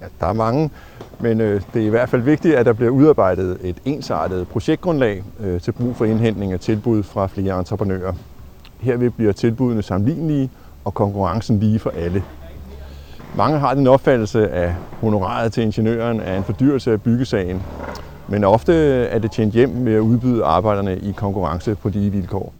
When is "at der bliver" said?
2.54-2.90